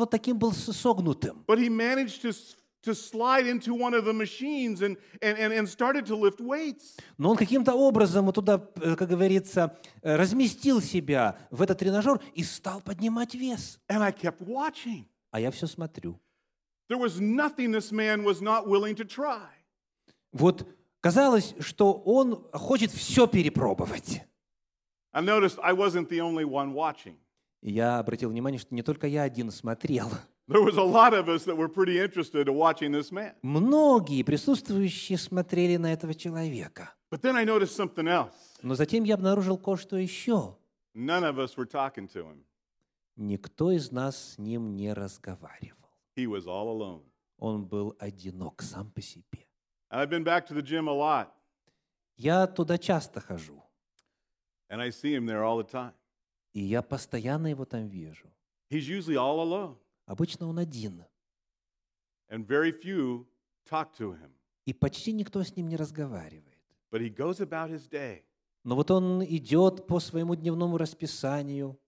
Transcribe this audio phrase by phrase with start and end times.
[0.00, 1.44] вот таким был согнутым.
[1.46, 2.32] But he managed to,
[2.82, 6.96] to slide into one of the machines and, and, and, and started to lift weights.
[7.18, 12.42] Но он каким-то образом туда, э, как говорится, э, разместил себя в этот тренажер и
[12.42, 13.78] стал поднимать вес.
[13.88, 15.04] And I kept watching.
[15.30, 16.18] А я все смотрю.
[16.88, 19.46] There was nothing this man was not willing to try.
[20.32, 20.66] Вот
[21.00, 24.22] казалось, что он хочет все перепробовать.
[25.12, 27.16] I noticed I wasn't the only one watching.
[27.62, 30.08] И я обратил внимание, что не только я один смотрел.
[30.48, 33.34] There was a lot of us that were pretty interested in watching this man.
[33.42, 36.94] Многие присутствующие смотрели на этого человека.
[37.10, 38.32] But then I noticed something else.
[38.62, 40.56] Но затем я обнаружил кое-что еще.
[40.94, 42.44] None of us were talking to him.
[43.16, 45.90] Никто из нас с ним не разговаривал.
[46.16, 47.02] He was all alone.
[47.38, 49.46] Он был одинок сам по себе.
[49.90, 51.28] I've been back to the gym a lot,
[52.16, 53.62] Я туда часто хожу,
[54.68, 55.92] and I see him there all the time.
[56.52, 58.26] И я постоянно его там вижу.
[58.70, 61.04] He's usually all alone, Обычно он один,
[62.28, 63.26] and very few
[63.68, 64.30] talk to him.
[64.66, 66.58] и почти никто с ним не разговаривает.
[66.90, 68.22] But he goes about his day.
[68.64, 71.78] Но вот он идет по своему дневному расписанию,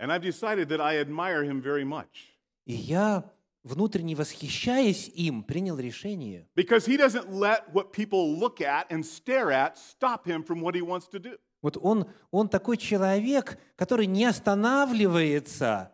[0.00, 2.34] And I've decided that I admire him very much
[2.66, 3.32] и я,
[3.64, 9.50] внутренне восхищаясь им, принял решение, because he doesn't let what people look at and stare
[9.50, 11.36] at stop him from what he wants to do.
[11.62, 15.92] Вот он, он такой человек, который не останавливается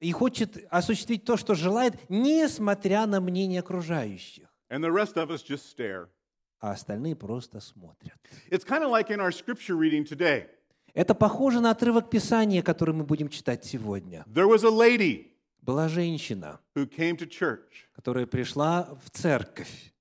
[0.00, 4.48] и хочет осуществить то, что желает, несмотря на мнение окружающих.
[4.68, 6.08] And the rest of us just stare.
[6.60, 8.18] А остальные просто смотрят.
[8.50, 10.48] It's kind of like in our scripture reading today.
[10.94, 14.24] Это похоже на отрывок Писания, который мы будем читать сегодня.
[14.26, 17.86] There was a lady Была женщина, who came to church.
[17.94, 19.92] которая пришла в церковь.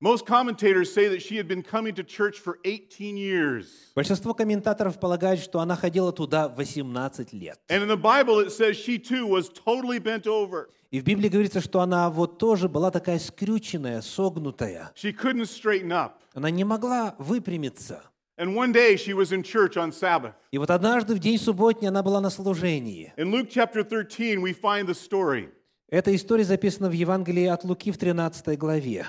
[0.00, 3.92] Most commentators say that she had been coming to church for 18 years.
[3.94, 7.58] Большинство комментаторов полагают, что она ходила туда 18 лет.
[7.68, 10.68] And in the Bible, it says she too was totally bent over.
[10.90, 14.92] И в Библии говорится, что она вот тоже была такая скрюченная, согнутая.
[14.94, 16.12] She couldn't straighten up.
[16.34, 18.02] Она не могла выпрямиться.
[18.36, 20.34] And one day she was in church on Sabbath.
[20.50, 23.12] И вот однажды в день субботний она была на служении.
[23.16, 25.50] In Luke chapter 13, we find the story.
[25.88, 29.06] Эта история записана в Евангелии от Луки в 13 главе.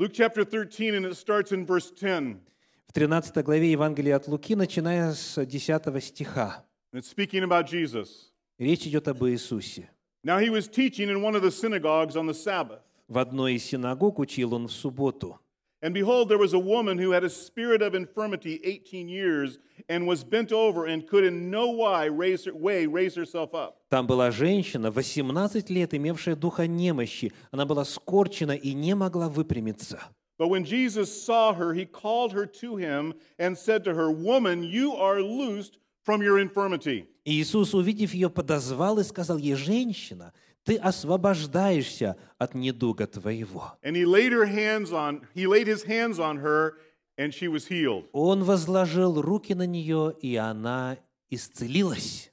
[0.00, 2.40] Luke chapter 13, and it starts in verse 10.
[2.86, 6.64] В 13 главе Евангелия от Луки, начиная с 10 стиха.
[6.94, 8.32] It's speaking about Jesus.
[8.58, 9.90] Речь идет об Иисусе.
[10.24, 12.80] Now he was teaching in one of the synagogues on the Sabbath.
[13.08, 15.38] В одной из синагог учил он в субботу.
[15.82, 19.58] And behold, there was a woman who had a spirit of infirmity 18 years
[19.88, 23.78] and was bent over and could in no way raise, her, way raise herself up.
[23.90, 27.32] Там была женщина, 18 лет, имевшая духа немощи.
[27.50, 30.00] Она была скорчена и не могла выпрямиться.
[30.38, 34.62] But when Jesus saw her, he called her to him and said to her, Woman,
[34.62, 37.06] you are loosed from your infirmity.
[37.24, 40.32] Иисус, увидев ее, подозвал и сказал ей, «Женщина,
[40.64, 43.72] ты освобождаешься от недуга твоего».
[43.82, 46.78] And he laid her hands on, he laid his hands on her,
[47.18, 48.08] and she was healed.
[48.12, 50.98] Он возложил руки на нее, и она
[51.30, 52.32] исцелилась.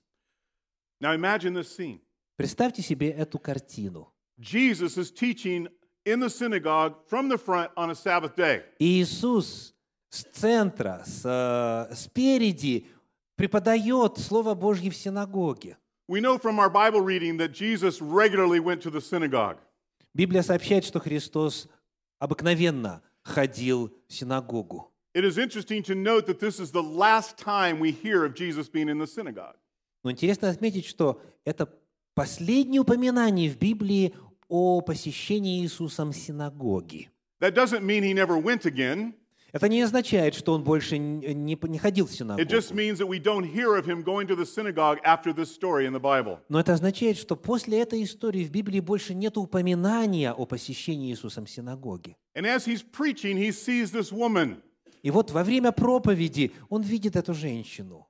[1.00, 2.00] Now imagine this scene.
[2.38, 4.14] Представьте себе эту картину.
[4.40, 5.68] Jesus is teaching
[6.06, 8.64] in the synagogue from the front on a Sabbath day.
[8.80, 9.74] Иисус
[10.09, 12.88] с центра, с, э, спереди
[13.36, 15.78] преподает Слово Божье в синагоге.
[16.09, 19.59] We know from our Bible reading that Jesus regularly went to the synagogue.
[20.15, 21.69] Библия сообщает, что Христос
[22.19, 24.91] обыкновенно ходил в синагогу.
[25.15, 28.69] It is interesting to note that this is the last time we hear of Jesus
[28.69, 29.56] being in the synagogue.
[30.05, 31.69] Но интересно отметить, что это
[32.15, 34.15] последнее упоминание в Библии
[34.49, 37.10] о посещении Иисусом синагоги.
[37.41, 39.15] That doesn't mean he never went again.
[39.53, 42.44] Это не означает, что он больше не, не- ходил в синагогу.
[46.50, 51.47] Но это означает, что после этой истории в Библии больше нет упоминания о посещении Иисусом
[51.47, 52.18] синагоги.
[55.03, 58.08] И вот во время проповеди он видит эту женщину,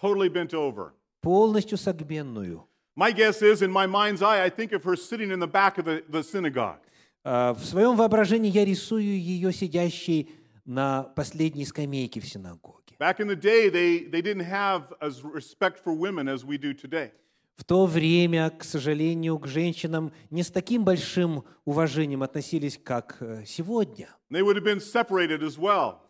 [0.00, 0.92] totally bent over.
[1.20, 2.64] полностью согбенную.
[2.96, 5.78] My guess is, in my mind's eye, I think of her sitting in the back
[5.78, 6.80] of the, the synagogue.
[7.24, 10.30] А, В своем воображении я рисую ее сидящей
[10.68, 12.94] на последней скамейке в синагоге.
[13.00, 16.74] Back in the day, they, they didn't have as respect for women as we do
[16.74, 17.10] today.
[17.56, 23.44] В то время, к сожалению, к женщинам не с таким большим уважением относились, как э,
[23.46, 24.10] сегодня.
[24.30, 26.00] They would have been separated as well.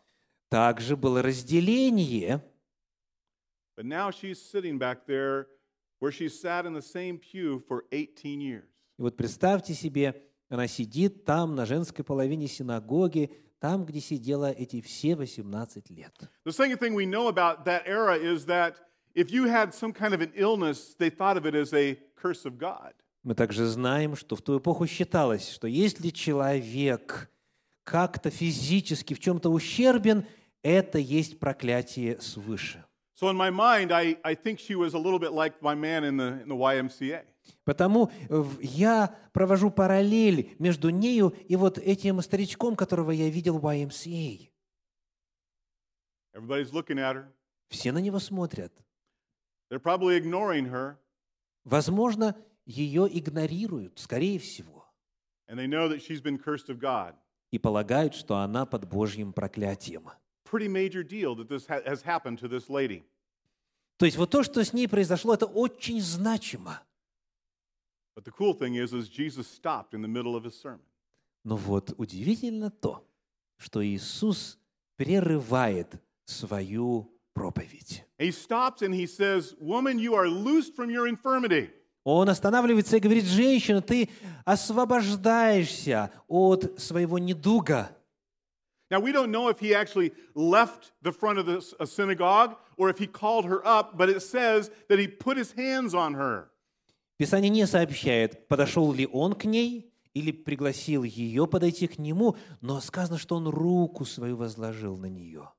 [0.50, 2.42] Также было разделение,
[3.76, 5.46] But now she's sitting back there
[6.00, 8.64] where she sat in the same pew for 18 years.
[8.98, 14.80] И вот представьте себе, она сидит там, на женской половине синагоги, там, где сидела эти
[14.80, 16.14] все 18 лет.
[16.44, 18.76] The second thing we know about that era is that
[19.14, 22.44] if you had some kind of an illness, they thought of it as a curse
[22.44, 22.94] of God.
[23.24, 27.30] Мы также знаем, что в ту эпоху считалось, что если человек
[27.84, 30.24] как-то физически в чем-то ущербен,
[30.62, 32.84] это есть проклятие свыше.
[33.20, 36.04] So in my mind, I, I think she was a little bit like my man
[36.04, 37.22] in the, in the YMCA.
[37.64, 43.66] Потому в- я провожу параллель между нею и вот этим старичком, которого я видел в
[43.66, 44.50] YMCA.
[46.34, 47.26] Everybody's looking at her.
[47.68, 48.72] Все на него смотрят.
[49.70, 50.96] They're probably ignoring her,
[51.64, 52.34] Возможно,
[52.64, 54.86] ее игнорируют, скорее всего,
[55.48, 57.14] and they know that she's been cursed of God.
[57.50, 60.08] и полагают, что она под Божьим проклятием.
[60.50, 63.04] Pretty major deal that this ha- has happened to this lady.
[63.98, 66.80] То есть вот то, что с ней произошло, это очень значимо.
[68.17, 70.85] But the cool thing is, is Jesus stopped in the middle of his sermon.
[71.43, 73.03] Но вот удивительно то,
[73.57, 74.57] что Иисус
[74.97, 78.03] прерывает свою проповедь.
[78.19, 81.69] And he stops and he says, Woman, you are loosed from your infirmity.
[82.05, 84.09] Он останавливается и говорит, женщина, ты
[84.45, 87.95] освобождаешься от своего недуга.
[88.91, 92.55] Now, we don't know if he actually left the front of the s- a synagogue
[92.77, 96.13] or if he called her up, but it says that he put his hands on
[96.13, 96.51] her.
[97.18, 102.80] Писание не сообщает, подошел ли он к ней или пригласил ее подойти к нему, но
[102.80, 105.50] сказано, что он руку свою возложил на нее.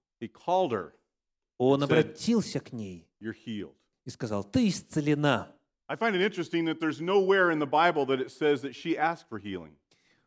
[1.57, 5.53] Он обратился к ней и сказал, ты исцелена.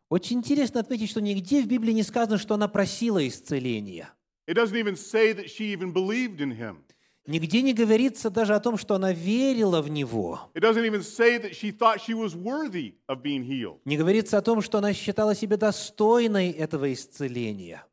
[0.09, 4.13] Очень интересно отметить, что нигде в Библии не сказано, что она просила исцеления.
[4.45, 6.83] It doesn't even say that she even believed in him.
[7.25, 10.51] Нигде не говорится даже о том, что она верила в Него.
[13.85, 17.85] Не говорится о том, что она считала себя достойной этого исцеления.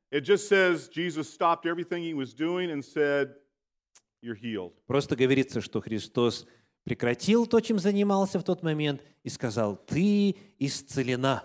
[4.87, 6.47] Просто говорится, что Христос
[6.83, 11.45] прекратил то, чем занимался в тот момент, и сказал, ты исцелена.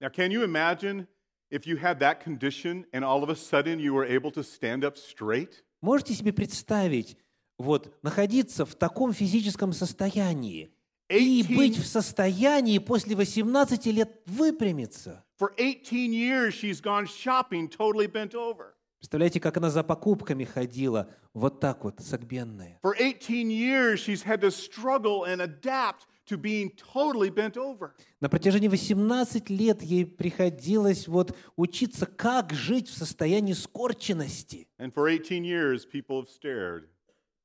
[0.00, 1.06] Now, can you imagine
[1.50, 4.84] if you had that condition and all of a sudden you were able to stand
[4.84, 5.62] up straight?
[5.82, 7.18] Можете себе представить,
[7.58, 10.72] вот, находиться в таком физическом состоянии
[11.08, 15.24] и 18 быть в состоянии после 18 лет выпрямиться?
[15.40, 18.74] For 18 years, she's gone shopping totally bent over.
[19.00, 22.78] Представляете, как она за покупками ходила, вот так вот, согбенная.
[22.84, 27.92] For 18 years, she's had to struggle and adapt to being totally bent over.
[28.20, 34.68] На протяжении 18 лет ей приходилось вот учиться, как жить в состоянии скорченности.
[34.78, 36.88] And for 18 years, people have stared.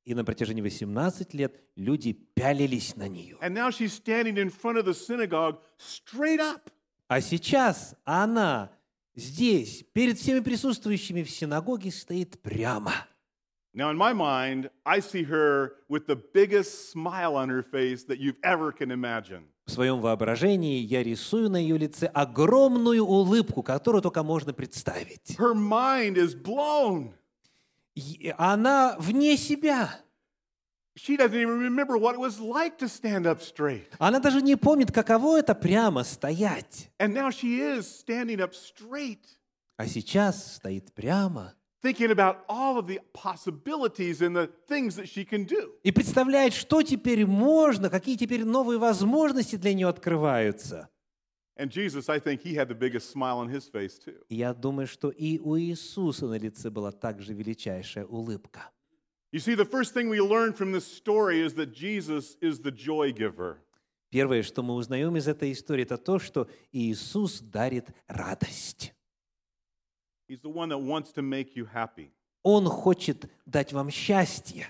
[0.04, 3.36] И на протяжении 18 лет люди пялились на нее.
[3.42, 6.70] And now she's standing in front of the synagogue straight up.
[7.08, 8.70] А сейчас она
[9.14, 12.94] здесь, перед всеми присутствующими в синагоге, стоит прямо.
[13.74, 18.18] Now, in my mind, I see her with the biggest smile on her face that
[18.18, 19.44] you've ever can imagine.
[19.66, 25.36] В своем воображении я рисую на ее лице огромную улыбку, которую только можно представить.
[25.38, 27.12] Her mind is blown.
[27.94, 29.90] И она вне себя.
[30.96, 33.86] She doesn't even remember what it was like to stand up straight.
[33.98, 36.90] Она даже не помнит, каково это прямо стоять.
[36.98, 39.20] And now she is standing up straight,
[39.76, 45.24] А сейчас стоит прямо thinking about all of the possibilities and the things that she
[45.24, 45.72] can do.
[45.82, 50.88] и представляет, что теперь можно, какие теперь новые возможности для нее открываются.
[51.56, 54.22] And Jesus, I think he had the biggest smile on his face too.
[54.28, 58.70] Я думаю, что и у Иисуса на лице была также величайшая улыбка.
[59.32, 62.70] You see, the first thing we learn from this story is that Jesus is the
[62.70, 63.58] joy giver.
[64.10, 68.94] Первое, что мы узнаем из этой истории, это то, что Иисус дарит радость.
[70.28, 72.10] He's the one that wants to make you happy.
[72.42, 74.66] Он хочет дать вам счастье.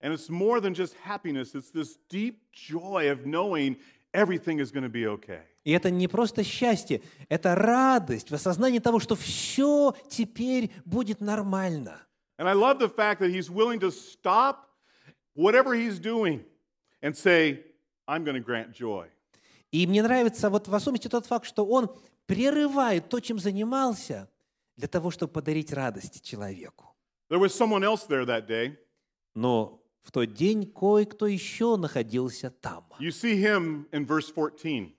[0.00, 3.76] And it's more than just happiness, it's this deep joy of knowing
[4.14, 5.42] everything is going to be okay.
[5.64, 12.00] И это не просто счастье, это радость в осознании того, что все теперь будет нормально.
[12.38, 14.70] And I love the fact that he's willing to stop
[15.34, 16.44] whatever he's doing
[17.02, 17.64] and say,
[18.08, 19.08] I'm going to grant joy.
[19.72, 21.90] И мне нравится вот в особенности тот факт, что он
[22.26, 24.28] прерывает то, чем занимался,
[24.76, 26.94] для того, чтобы подарить радость человеку.
[27.30, 28.76] There was someone else there that day.
[29.34, 32.84] Но в тот день кое-кто еще находился там.
[32.98, 34.94] You see him in verse 14.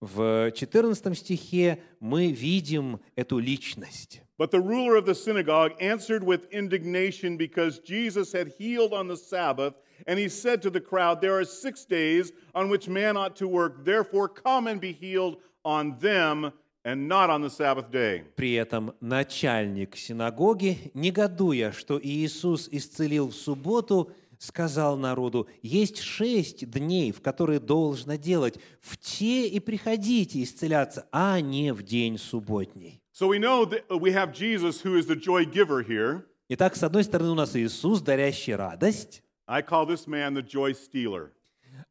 [0.00, 4.22] В 14 стихе мы видим эту личность.
[4.38, 9.16] But the ruler of the synagogue answered with indignation because Jesus had healed on the
[9.16, 9.74] Sabbath,
[10.06, 13.46] and he said to the crowd, There are six days on which man ought to
[13.46, 16.52] work, therefore come and be healed on them
[16.84, 18.24] and not on the Sabbath day.
[18.36, 27.12] При этом начальник синагоги, негодуя, что Иисус исцелил в субботу, сказал народу, есть шесть дней,
[27.12, 28.58] в которые должно делать.
[28.80, 33.02] В те и приходите исцеляться, а не в день субботний.
[33.12, 36.24] So we know that we have Jesus who is the joy giver here.
[36.48, 40.74] Итак, с одной стороны у нас Иисус, дарящий радость, I call this man the joy
[40.74, 41.32] stealer.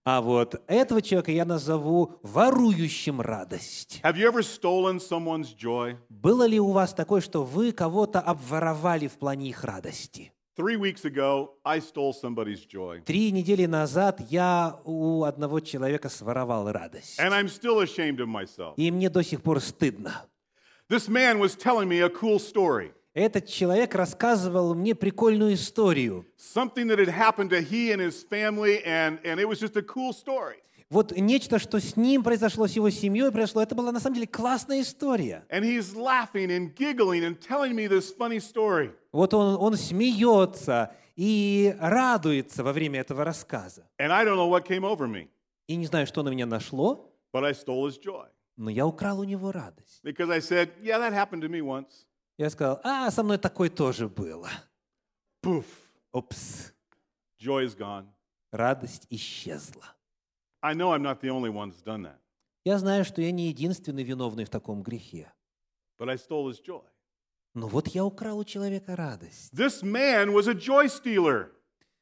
[0.06, 4.02] А вот этого человека я назову ворующим радость.
[4.04, 5.98] Have you ever stolen someone's joy?
[6.10, 10.32] Было ли у вас такое, что вы кого-то обворовали в плане их радости?
[10.58, 13.02] Three weeks ago, I stole somebody's joy.
[13.06, 17.18] Три недели назад я у одного человека своровал радость.
[17.20, 18.74] And I'm still ashamed of myself.
[18.76, 20.26] И мне до сих пор стыдно.
[20.90, 22.92] This man was telling me a cool story.
[23.14, 26.26] Этот человек рассказывал мне прикольную историю.
[26.38, 29.82] Something that had happened to he and his family, and, and it was just a
[29.82, 30.58] cool story.
[30.92, 34.28] Вот нечто, что с ним произошло, с его семьей произошло, это была на самом деле
[34.28, 35.46] классная история.
[35.50, 38.92] And he's laughing and giggling and telling me this funny story.
[39.12, 43.88] Вот он, он смеется и радуется во время этого рассказа.
[44.00, 45.28] And I don't know what came over me,
[45.68, 48.26] И не знаю, что на меня нашло, but I stole his joy.
[48.58, 50.02] но я украл у него радость.
[50.04, 52.06] Because I said, Yeah, that happened to me once.
[52.40, 54.50] Я сказал, а, со мной такое тоже было.
[55.44, 55.66] Poof,
[56.14, 56.72] Опс,
[57.38, 58.06] joy is gone.
[58.54, 59.84] радость исчезла.
[60.62, 62.18] I know I'm not the only one that's done that,
[62.64, 65.30] Я знаю, что я не единственный виновный в таком грехе.
[66.00, 66.82] but I stole his joy.
[67.54, 69.52] Но вот я украл у человека радость.
[69.54, 71.50] This man was a joy stealer.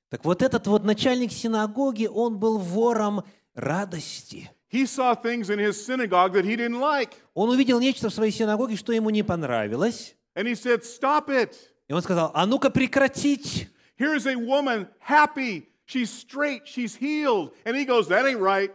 [0.10, 3.24] Так вот этот вот начальник синагоги, он был вором
[3.56, 4.52] радости.
[4.72, 7.14] He saw things in his synagogue that he didn't like.
[7.34, 10.14] Он увидел нечто в своей синагоге, что ему не понравилось.
[10.38, 11.58] And he said, Stop it.
[11.90, 13.68] И он сказал, а ну-ка прекратить.
[13.98, 15.68] Here is a woman happy.
[15.88, 16.68] She's straight.
[16.68, 17.54] She's healed.
[17.66, 18.72] And he goes, That ain't right.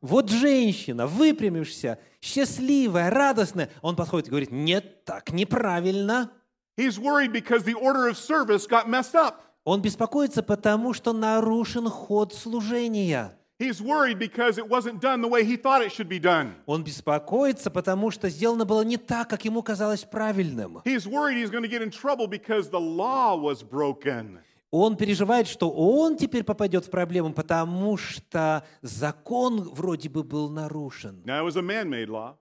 [0.00, 3.70] Вот женщина, выпрямишься, счастливая, радостная.
[3.82, 6.30] Он подходит и говорит, нет, так неправильно.
[6.76, 9.40] He's worried because the order of service got messed up.
[9.64, 13.38] Он беспокоится, потому что нарушен ход служения.
[13.58, 16.54] He's worried because it wasn't done the way he thought it should be done.
[16.66, 20.82] Он беспокоится, потому что сделано было не так, как ему казалось правильным.
[20.84, 24.40] He's worried he's going to get in trouble because the law was broken.
[24.72, 31.22] Он переживает, что он теперь попадет в проблему, потому что закон вроде бы был нарушен.
[31.24, 32.34] Now, it was a man made law,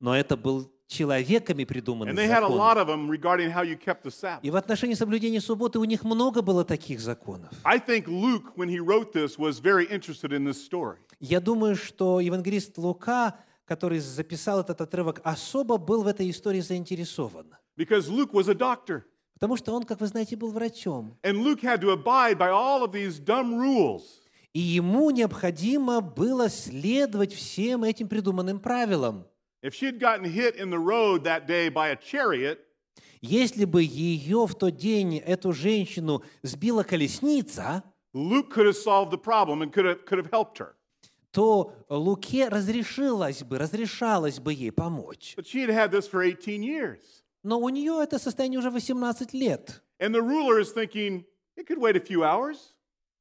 [0.00, 2.58] Но это был человеками придуманный and they had a закон.
[2.58, 4.40] lot of them regarding how you kept the Sabbath.
[4.42, 7.52] И в отношении соблюдения субботы у них много было таких законов.
[11.20, 17.54] Я думаю, что евангелист Лука, который записал этот отрывок, особо был в этой истории заинтересован.
[17.76, 19.02] Because Luke was a doctor,
[19.34, 21.18] Потому что он, как вы знаете, был врачом.
[24.52, 29.26] И ему необходимо было следовать всем этим придуманным правилам.
[29.66, 32.60] If she had gotten hit in the road that day by a chariot,
[33.20, 37.82] Если бы ее в тот день, эту женщину, сбила колесница,
[38.14, 40.76] Luke could have solved the problem and could have, could have helped her.
[41.32, 45.34] то Луке разрешилось бы, разрешалось бы ей помочь.
[45.36, 47.00] But she had had this for 18 years.
[47.42, 49.82] Но у нее это состояние уже 18 лет.
[49.98, 51.24] And the ruler is thinking,
[51.56, 52.72] it could wait a few hours.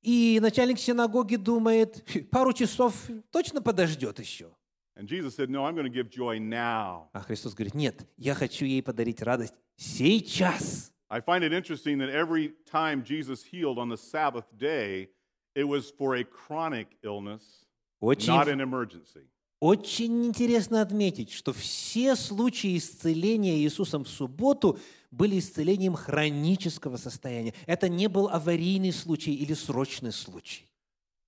[0.04, 2.94] И начальник синагоги думает, пару часов
[3.32, 4.52] точно подождет еще.
[4.98, 7.10] And Jesus said, No, I'm going to give joy now.
[7.14, 10.92] А Христос говорит, нет, я хочу ей подарить радость сейчас.
[11.10, 15.10] I find it interesting that every time Jesus healed on the Sabbath day,
[15.54, 17.66] it was for a chronic illness,
[18.02, 19.28] Очень, not an emergency.
[19.60, 24.80] очень интересно отметить, что все случаи исцеления Иисусом в субботу
[25.12, 27.54] были исцелением хронического состояния.
[27.68, 30.66] Это не был аварийный случай или срочный случай.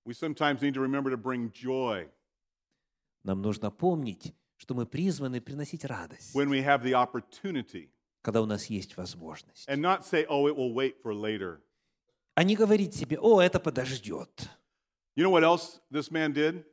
[0.06, 2.08] We sometimes need to remember to bring joy
[3.28, 7.90] Нам нужно помнить, что мы призваны приносить радость, when we have the opportunity
[8.22, 9.68] когда у нас есть возможность.
[9.68, 11.60] and not say, oh, it will wait for later.
[12.36, 14.48] А не говорить себе, о, это подождет.
[15.14, 16.64] You know what else this man did?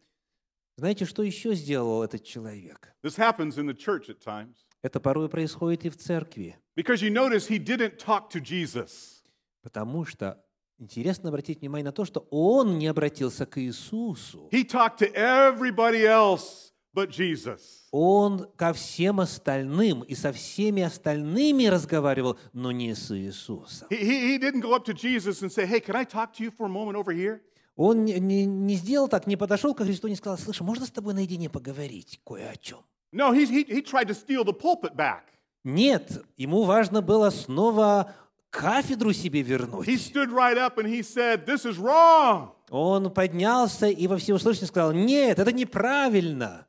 [0.78, 2.96] Знаете, что еще сделал этот человек?
[3.04, 4.56] This happens in the church at times.
[4.82, 6.58] Это порой происходит и в церкви.
[6.78, 9.26] Because you notice he didn't talk to Jesus.
[9.62, 10.42] Потому что
[10.80, 14.50] интересно обратить внимание на то, что он не обратился к Иисусу.
[14.52, 17.60] He talked to everybody else but Jesus.
[17.92, 23.88] Он ко всем остальным и со всеми остальными разговаривал, но не с Иисусом.
[23.90, 26.44] He, he, he didn't go up to Jesus and say, hey, can I talk to
[26.44, 27.42] you for a moment over here?
[27.78, 30.92] Он не, не- не сделал так, не подошел ко Христу, не сказал, слушай, можно с
[30.92, 32.80] тобой наедине поговорить кое о чем?
[33.12, 35.24] No, he, he, he tried to steal the pulpit back.
[35.66, 38.14] Нет, ему важно было снова
[38.56, 39.88] кафедру себе He вернуть.
[40.00, 42.52] stood right up and he said, this is wrong.
[42.70, 46.68] Он поднялся и во всеуслышание сказал, нет, это неправильно.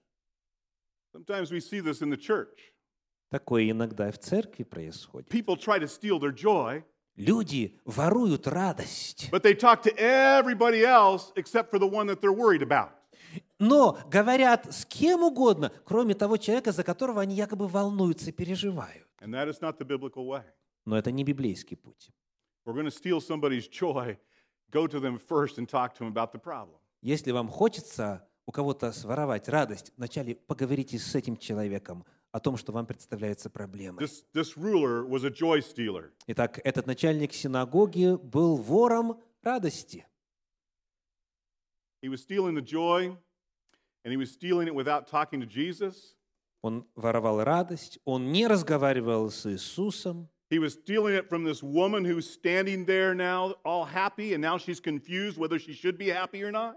[1.15, 2.73] Sometimes we see this in the church.
[3.31, 5.29] Такое иногда и в церкви происходит.
[5.31, 6.85] People try to steal their joy,
[7.17, 9.31] Люди воруют радость.
[9.33, 12.91] but they talk to everybody else except for the one that they're worried about.
[13.59, 19.07] Но говорят с кем угодно, кроме того человека, за которого они якобы волнуются и переживают.
[19.23, 20.43] And that is not the biblical way.
[20.87, 22.11] Но это не библейский путь.
[27.03, 32.73] Если вам хочется у кого-то своровать радость, вначале поговорите с этим человеком о том, что
[32.73, 33.51] вам представляется
[35.61, 36.13] stealer.
[36.29, 40.07] Итак, этот начальник синагоги был вором радости.
[42.03, 43.17] He was stealing the joy,
[44.05, 46.15] and he was stealing it without talking to Jesus.
[46.63, 52.05] Он воровал радость, он не разговаривал с Иисусом, He was stealing it from this woman
[52.05, 56.43] who's standing there now, all happy, and now she's confused whether she should be happy
[56.45, 56.77] or not.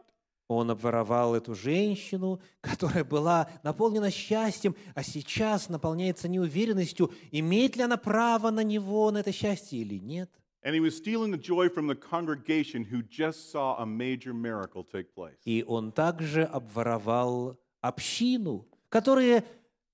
[0.50, 7.98] он обворовал эту женщину, которая была наполнена счастьем, а сейчас наполняется неуверенностью, имеет ли она
[7.98, 10.30] право на него, на это счастье или нет.
[10.62, 14.84] And he was stealing the joy from the congregation who just saw a major miracle
[14.84, 15.38] take place.
[15.46, 19.46] И он также обворовал общину, которые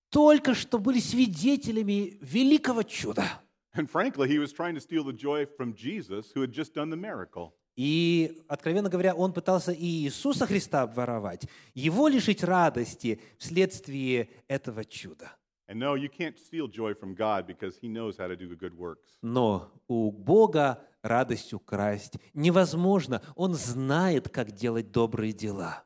[0.10, 3.42] только что были свидетелями великого чуда.
[3.75, 6.91] And frankly, he was trying to steal the joy from Jesus who had just done
[6.91, 7.55] the miracle.
[7.77, 15.33] И, откровенно говоря, он пытался и Иисуса Христа обворовать, его лишить радости вследствие этого чуда.
[15.69, 18.57] And no, you can't steal joy from God because he knows how to do the
[18.57, 19.19] good works.
[19.23, 23.23] Но у Бога радость украсть невозможно.
[23.37, 25.85] Он знает, как делать добрые дела.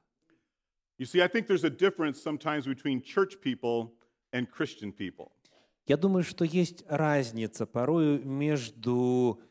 [0.98, 3.92] You see, I think there's a difference sometimes between church people
[4.32, 5.32] and Christian people.
[5.89, 9.41] Я думаю, что есть разница порою между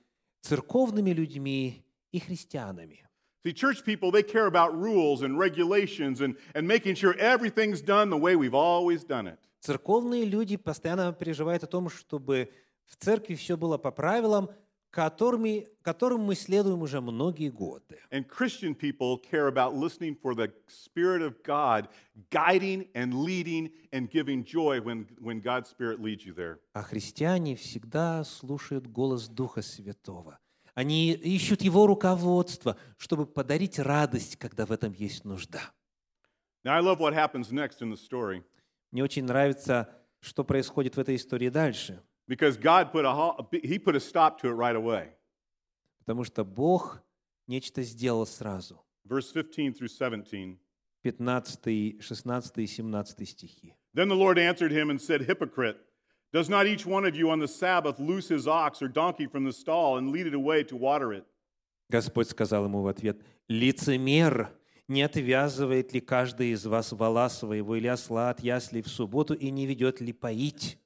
[0.41, 3.05] церковными людьми и христианами.
[3.45, 8.09] See, church people, they care about rules and regulations and, and making sure everything's done
[8.09, 9.39] the way we've always done it.
[9.59, 12.51] Церковные люди постоянно переживают о том, чтобы
[12.87, 14.49] в церкви все было по правилам,
[14.91, 18.01] которыми, которым мы следуем уже многие годы.
[18.11, 21.89] And Christian people care about listening for the Spirit of God
[22.31, 26.59] guiding and leading and giving joy when, when God's Spirit leads you there.
[26.73, 30.39] А христиане всегда слушают голос Духа Святого.
[30.75, 35.61] Они ищут Его руководство, чтобы подарить радость, когда в этом есть нужда.
[36.65, 38.43] Now, I love what happens next in the story
[38.91, 39.89] Мне очень нравится,
[40.21, 44.40] что происходит в этой истории дальше, because God put a, ho- he put a stop
[44.42, 45.10] to it right away.
[46.00, 47.02] потому что Бог
[47.48, 48.80] нечто сделал сразу.
[49.06, 50.58] Verse 15 through 17.
[51.04, 53.76] 15, 16 и 17 стихи.
[53.94, 55.78] Then the Lord answered him and said, Hypocrite,
[56.32, 59.44] does not each one of you on the Sabbath loose his ox or donkey from
[59.44, 61.26] the stall and lead it away to water it?
[61.90, 64.50] Господь сказал ему в ответ, «Лицемер,
[64.88, 69.52] не отвязывает ли каждый из вас вала своего или осла от яслей в субботу и
[69.52, 70.80] не ведет ли поить?»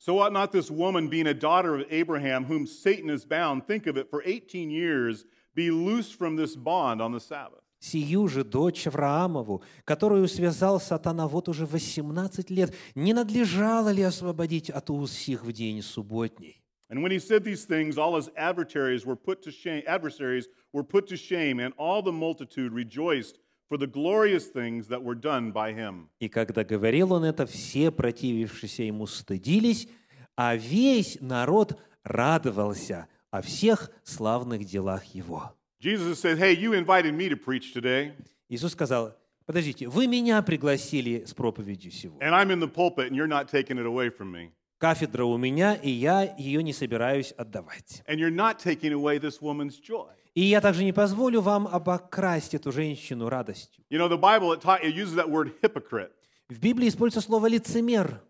[0.00, 3.86] So ought not this woman, being a daughter of Abraham, whom Satan has bound, think
[3.86, 7.62] of it, for 18 years, be loosed from this bond on the Sabbath?
[7.78, 14.70] Сию же дочь Авраамову, которую связал сатана вот уже 18 лет, не надлежало ли освободить
[14.70, 16.62] от уз сих в день субботний?
[16.88, 20.84] And when he said these things, all his adversaries were put to shame, adversaries were
[20.84, 23.38] put to shame, and all the multitude rejoiced
[23.71, 26.09] for the glorious things that were done by him.
[26.19, 29.87] И когда говорил он это, все противившиеся ему стыдились,
[30.35, 35.53] а весь народ радовался о всех славных делах его.
[35.79, 38.11] Jesus said, Hey, you invited me to preach today,
[38.49, 42.27] Иисус сказал, подождите, вы меня пригласили с проповедью сегодня.
[42.27, 44.51] and I'm in the pulpit, and you're not taking it away from me.
[44.79, 48.03] Кафедра у меня, и я ее не собираюсь отдавать.
[48.05, 50.09] And you're not taking away this woman's joy.
[50.33, 53.83] И я также не позволю вам обокрасть эту женщину радостью.
[53.89, 56.11] You know, the Bible, it, ta- it uses that word hypocrite.
[56.49, 58.21] В Библии используется слово «лицемер».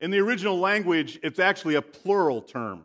[0.00, 2.84] In the original language, it's actually a plural term,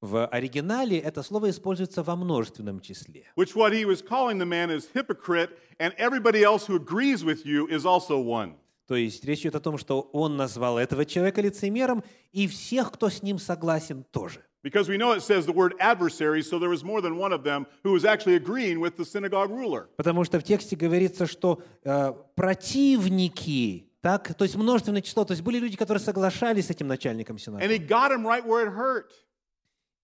[0.00, 3.24] В оригинале это слово используется во множественном числе.
[3.36, 7.44] which what he was calling the man is hypocrite, and everybody else who agrees with
[7.44, 8.54] you is also one.
[8.86, 13.08] То есть речь идет о том, что он назвал этого человека лицемером, и всех, кто
[13.10, 14.44] с ним согласен, тоже.
[14.63, 17.43] Because we know it says the word adversary, so there was more than one of
[17.43, 19.89] them who was actually agreeing with the synagogue ruler.
[19.97, 25.43] Потому что в тексте говорится, что э, противники, так, то есть множественное число, то есть
[25.43, 27.73] были люди, которые соглашались с этим начальником And синагоги.
[27.73, 29.11] he got him right where it hurt.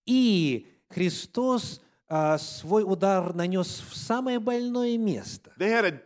[0.05, 5.53] И Христос а, свой удар нанес в самое больное место.
[5.57, 5.99] They had a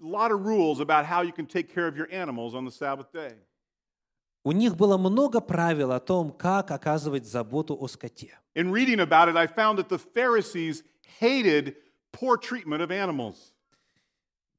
[0.00, 3.12] lot of rules about how you can take care of your animals on the Sabbath
[3.12, 3.34] day.
[4.47, 8.39] У них было много правил о том, как оказывать заботу о скоте.
[8.55, 10.85] In reading about it, I found that the Pharisees
[11.19, 11.75] hated
[12.13, 13.51] poor treatment of animals.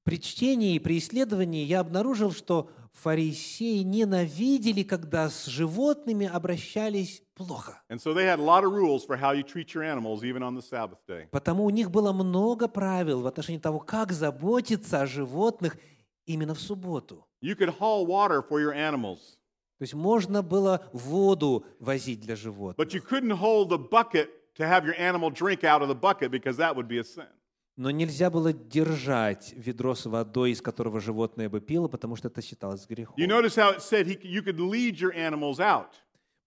[0.04, 7.82] при чтении и при исследовании я обнаружил, что фарисеи ненавидели, когда с животными обращались плохо.
[11.30, 15.78] Потому у них было много правил в отношении того, как заботиться о животных
[16.26, 17.24] именно в субботу.
[17.40, 19.37] You could haul water for your animals,
[19.78, 22.76] То есть можно было воду возить для животных.
[22.76, 26.30] but you couldn't hold a bucket to have your animal drink out of the bucket
[26.30, 27.26] because that would be a sin.
[27.76, 32.42] Но нельзя было держать ведро с водой, из которого животное бы пило, потому что это
[32.42, 33.14] считалось грехом.
[33.16, 35.90] You notice how it said he, you could lead your animals out.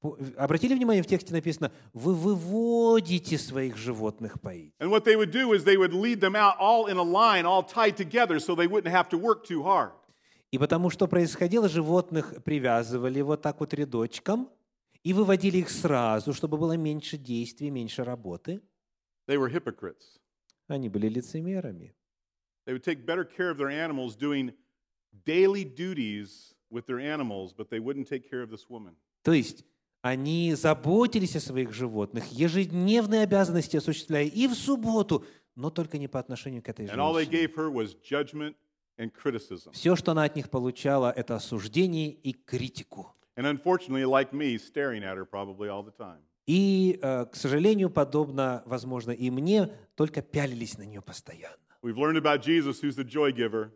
[0.01, 4.73] По- Обратили внимание, в тексте написано, вы выводите своих животных поить.
[4.79, 7.45] And what they would do is they would lead them out all in a line,
[7.45, 9.91] all tied together, so they wouldn't have to work too hard.
[10.51, 14.49] И потому что происходило, животных привязывали вот так вот рядочком
[15.03, 18.61] и выводили их сразу, чтобы было меньше действий, меньше работы.
[19.27, 20.19] They were hypocrites.
[20.67, 21.95] Они были лицемерами.
[22.67, 24.53] They would take better care of their animals doing
[25.25, 28.95] daily duties with their animals, but they wouldn't take care of this woman.
[29.23, 29.63] То есть
[30.01, 35.23] они заботились о своих животных, ежедневные обязанности осуществляя и в субботу,
[35.55, 37.47] но только не по отношению к этой And all they женщине.
[37.47, 38.55] gave her was judgment.
[39.73, 43.15] Все, что она от них получала, это осуждение и критику.
[43.35, 46.19] And unfortunately, like me, staring at her probably all the time.
[46.45, 51.55] И, к сожалению, подобно, возможно, и мне, только пялились на нее постоянно.
[51.81, 53.71] We've learned about Jesus, who's the joy giver.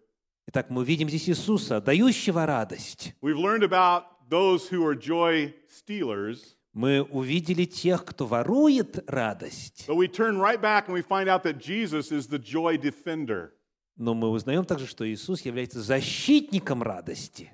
[0.47, 3.15] Итак, мы видим здесь Иисуса, дающего радость.
[3.21, 6.55] We've learned about those who are joy stealers.
[6.73, 9.87] Мы увидели тех, кто ворует радость.
[13.95, 17.53] Но мы узнаем также, что Иисус является защитником радости.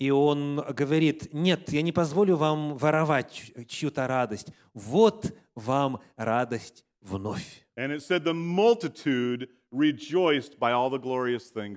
[0.00, 4.48] И Он говорит, нет, я не позволю вам воровать чью-то радость.
[4.72, 7.64] Вот вам радость вновь.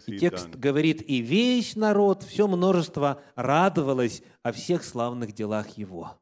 [0.07, 6.19] И текст говорит, и весь народ, все множество радовалось о всех славных делах Его.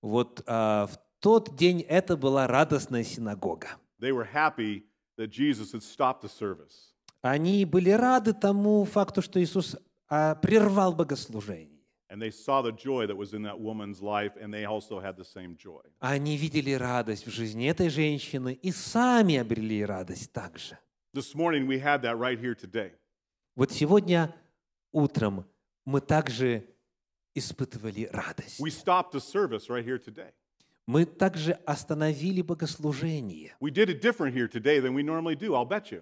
[0.00, 3.68] Вот а, в тот день это была радостная синагога.
[4.00, 4.84] They were happy
[5.16, 6.94] that Jesus had stopped the service.
[7.22, 9.76] Они были рады тому факту, что Иисус
[10.08, 11.78] а, прервал богослужение.
[12.10, 15.16] And they saw the joy that was in that woman's life, and they also had
[15.16, 15.82] the same joy.
[16.00, 20.78] Они видели радость в жизни этой женщины и сами обрели радость также.
[21.14, 22.92] This morning, we had that right here today.
[23.56, 24.34] Вот сегодня
[24.92, 25.44] утром
[25.84, 26.66] мы также
[27.34, 28.60] испытывали радость.
[28.60, 30.32] We stopped the service right here today.
[30.88, 33.54] Мы также остановили богослужение.
[33.60, 36.00] We did it different here today than we normally do, I'll bet you.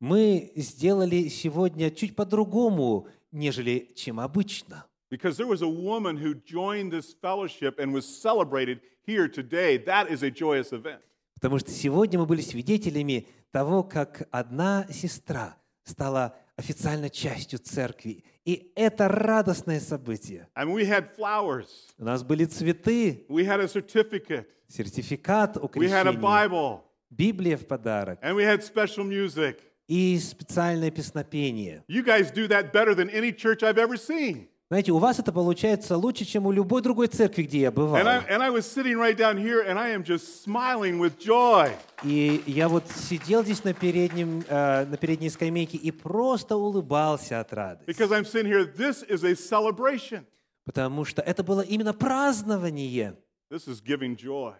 [0.00, 4.84] Мы сделали сегодня чуть по-другому, нежели чем обычно.
[5.12, 9.78] Because there was a woman who joined this fellowship and was celebrated here today.
[9.78, 11.02] That is a joyous event.
[11.34, 15.56] Потому что сегодня мы были свидетелями того, как одна сестра
[15.86, 18.24] стала официально частью церкви.
[18.44, 20.48] И это радостное событие.
[20.56, 21.66] And we had flowers,
[21.98, 26.80] У нас были цветы, we had a certificate, сертификат о we had a крещении, Bible,
[27.10, 29.58] Библия в подарок and we had special music.
[29.88, 31.84] и специальное песнопение.
[31.88, 34.48] You guys do that better than any church I've ever seen.
[34.68, 38.00] Знаете, у вас это получается лучше, чем у любой другой церкви, где я бывал.
[38.00, 41.18] And I, and I was sitting right down here and I am just smiling with
[41.20, 41.70] joy.
[42.02, 47.52] И я вот сидел здесь на, переднем, э, на передней скамейке и просто улыбался от
[47.52, 47.88] радости.
[47.88, 50.24] Because I'm sitting here, this is a celebration.
[50.64, 53.16] Потому что это было именно празднование.
[53.48, 54.54] This is giving joy.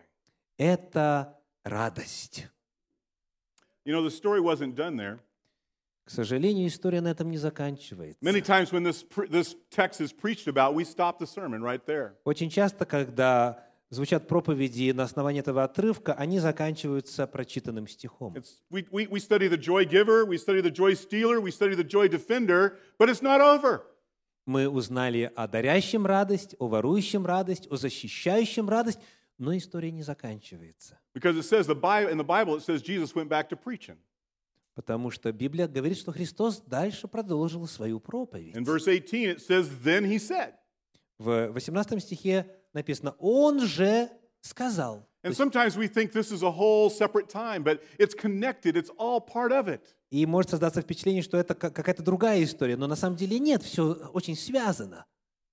[0.57, 2.47] Это радость.
[3.85, 5.19] You know, the story wasn't done there.
[6.07, 8.25] К сожалению, история на этом не заканчивается.
[8.25, 11.85] Many times when this, pre- this text is preached about, we stop the sermon right
[11.85, 12.13] there.
[12.25, 18.35] Очень часто, когда звучат проповеди на основании этого отрывка, они заканчиваются прочитанным стихом.
[18.37, 21.75] It's, we, we, we study the joy giver, we study the joy stealer, we study
[21.75, 23.83] the joy defender, but it's not over.
[24.47, 29.01] Мы узнали о дарящем радость, о ворующем радость, о защищающем радость,
[29.39, 31.01] но история не заканчивается.
[31.15, 33.97] Because it says the Bible, in the Bible, it says Jesus went back to preaching.
[34.77, 38.55] Потому что Библия говорит, что Христос дальше продолжил свою проповедь.
[38.55, 40.53] In verse 18, it says, Then he said.
[41.19, 44.11] В 18 стихе написано «Он же
[44.43, 45.09] сказал».
[45.25, 49.19] And sometimes we think this is a whole separate time, but it's connected, it's all
[49.19, 49.81] part of it.
[50.11, 53.63] И может создаться впечатление, что это ка- какая-то другая история, но на самом деле нет,
[53.63, 55.07] все очень связано.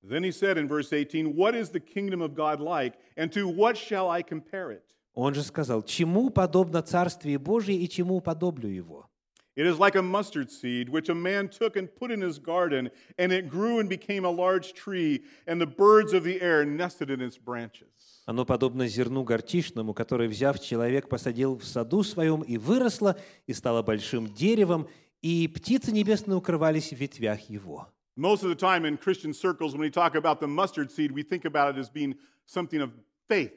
[0.04, 3.48] Then he said in verse 18, What is the kingdom of God like, and to
[3.48, 4.84] what shall I compare it?
[5.16, 9.10] Он же сказал, чему подобно Царствие Божие и чему подоблю его?
[9.56, 12.90] It is like a mustard seed, which a man took and put in his garden,
[13.20, 17.12] and it grew and became a large tree, and the birds of the air nested
[17.12, 17.88] in its branches.
[18.26, 23.84] Оно подобно зерну горчичному, которое, взяв человек, посадил в саду своем, и выросло, и стало
[23.84, 24.88] большим деревом,
[25.22, 27.88] и птицы небесные укрывались в ветвях его».
[28.16, 31.22] Most of the time in Christian circles, when we talk about the mustard seed, we
[31.24, 32.16] think about it as being
[32.48, 32.92] something of
[33.28, 33.52] faith.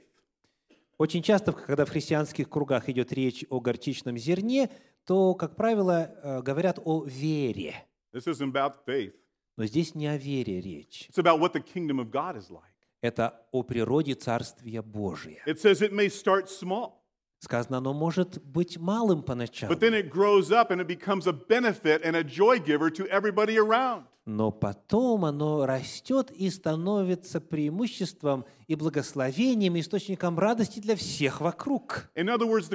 [0.99, 4.71] Очень часто, когда в христианских кругах идет речь о горчичном зерне,
[5.07, 7.75] то, как правило, э, говорят о вере.
[8.13, 9.15] This isn't about faith,
[9.57, 11.09] Но здесь не о вере речь.
[11.09, 12.63] it's about what the kingdom of God is like.
[13.03, 15.43] Это о природе Царствия Божия.
[15.47, 16.95] It says it may start small,
[17.39, 21.33] Сказано, оно может быть малым поначалу, but then it grows up and it becomes a
[21.33, 24.05] benefit and a joy giver to everybody around.
[24.27, 32.11] Но потом оно растет и становится преимуществом и благословением, и источником радости для всех вокруг.
[32.17, 32.71] Words.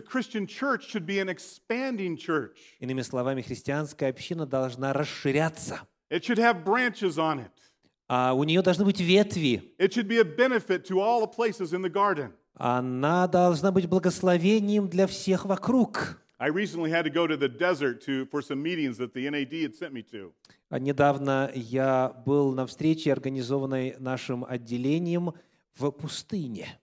[2.79, 7.51] Иными словами, христианская община должна расширяться, It should have branches on it.
[8.07, 11.73] а у нее должны быть ветви, It should be a benefit to all the places
[11.73, 12.31] in the garden.
[12.55, 16.17] она должна быть благословением для всех вокруг.
[16.41, 19.53] I recently had to go to the desert to, for some meetings that the NAD
[19.61, 20.33] had sent me to.
[20.71, 25.33] А Недавно я был на встрече, организованной нашим отделением
[25.75, 26.79] в пустыне.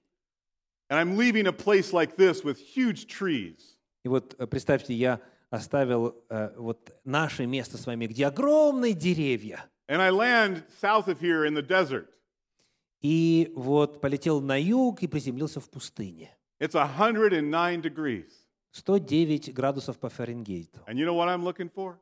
[0.89, 3.57] And I'm leaving a place like this with huge trees.
[4.05, 9.65] И вот э, представьте, я оставил э, вот наше место с вами, где огромные деревья.
[9.89, 12.07] And I land south of here in the desert.
[13.03, 16.31] И вот полетел на юг и приземлился в пустыне.
[16.61, 18.31] It's 109 degrees.
[18.73, 20.81] 109 градусов по Фаренгейту.
[20.87, 21.97] And you know what I'm looking for?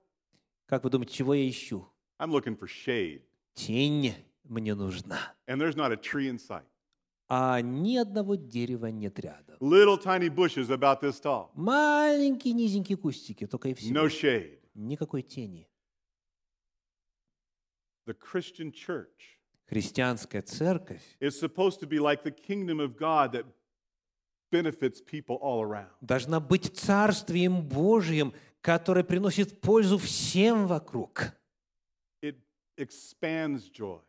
[0.67, 1.87] Как вы думаете, чего я ищу?
[2.19, 3.23] I'm looking for shade.
[3.55, 5.35] Тень мне нужна.
[5.47, 6.65] And there's not a tree in sight.
[7.29, 9.57] А ни одного дерева нет рядом.
[9.61, 11.51] Little tiny bushes about this tall.
[11.55, 14.09] Маленькие низенькие кустики, только и No всего.
[14.09, 14.59] shade.
[14.75, 15.69] Никакой тени.
[18.07, 23.45] The Christian church Христианская церковь is supposed to be like the kingdom of God that
[24.63, 25.91] benefits people all around.
[26.01, 31.33] должна быть царствием Божьим, которое приносит пользу всем вокруг.
[32.23, 32.37] It
[32.79, 34.01] expands joy.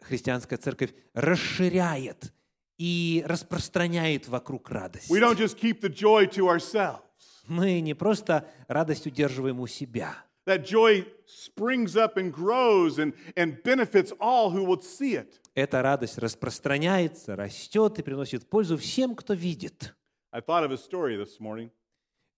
[0.00, 2.32] Христианская церковь расширяет
[2.78, 5.10] и распространяет вокруг радость.
[5.10, 7.02] We don't just keep the joy to ourselves.
[7.46, 10.25] Мы не просто радость удерживаем у себя.
[10.46, 15.40] That joy springs up and grows and, and benefits all who will see it.
[15.56, 19.94] Эта радость распространяется, растет и приносит пользу всем, кто видит.
[20.30, 21.70] I thought of a story this morning.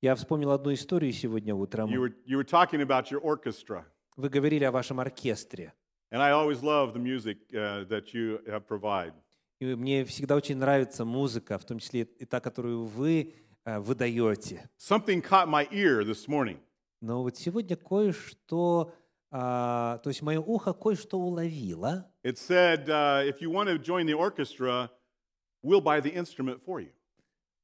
[0.01, 1.91] Я вспомнил одну историю сегодня утром.
[1.91, 3.85] You were, you were talking about your orchestra.
[4.17, 5.75] Вы говорили о вашем оркестре.
[6.11, 9.13] And I always love the music uh, that you uh, provide.
[9.61, 14.71] И мне всегда очень нравится музыка, в том числе и та, которую вы э, выдаете.
[14.79, 16.59] Something caught my ear this morning.
[17.01, 18.93] Но вот сегодня кое-что,
[19.31, 22.11] а, то есть мое ухо кое-что уловило.
[22.25, 24.91] It said, uh, if you want to join the orchestra,
[25.63, 26.93] we'll buy the instrument for you.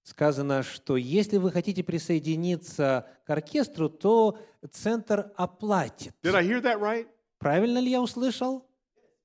[0.05, 4.39] Сказано, что если вы хотите присоединиться к оркестру, то
[4.71, 6.15] центр оплатит.
[6.23, 7.07] Did I hear that right?
[7.39, 8.67] Правильно ли я услышал?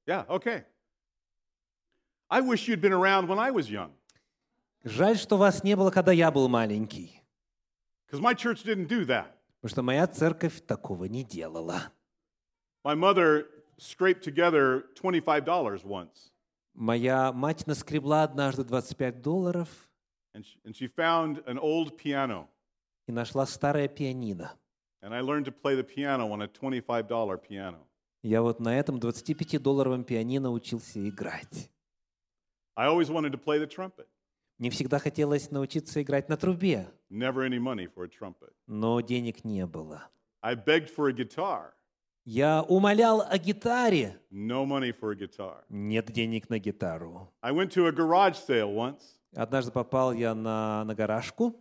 [0.08, 0.64] Yeah, okay.
[2.30, 3.92] I wish you'd been around when I was young,
[4.84, 7.22] Жаль, что вас не было, когда я был маленький.
[8.08, 9.36] because my church didn't do that.
[9.62, 11.92] Потому что моя церковь такого не делала.
[12.86, 16.32] My mother scraped together $25 once,
[16.74, 19.68] Моя мать наскребла однажды 25 долларов
[20.34, 22.48] and she, and she found an old piano.
[23.08, 24.54] и нашла старое пианино.
[25.02, 27.86] And I learned to play the piano on a $25 piano.
[28.22, 31.70] Я вот на этом 25-долларовом пианино учился играть.
[32.76, 34.08] I always wanted to play the trumpet.
[34.60, 38.52] Мне всегда хотелось научиться играть на трубе, Never any money for a trumpet.
[38.68, 40.04] но денег не было.
[40.42, 41.72] I begged for a guitar.
[42.26, 44.20] Я умолял о гитаре.
[44.32, 45.64] No money for a guitar.
[45.70, 47.32] Нет денег на гитару.
[47.42, 49.02] I went to a garage sale once
[49.36, 51.56] Однажды попал я на, на гаражку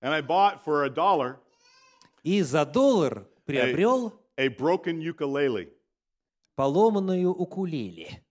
[0.00, 1.36] and I bought for a dollar
[2.22, 5.72] и за доллар приобрел a broken ukulele.
[6.54, 8.22] поломанную укулеле